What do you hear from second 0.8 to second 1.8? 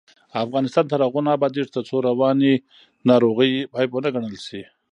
تر هغو نه ابادیږي،